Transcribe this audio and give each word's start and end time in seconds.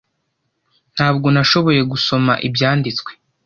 Ntabwo 0.95 1.27
nashoboye 1.33 1.81
gusoma 1.91 2.33
ibyanditswe 2.47 3.11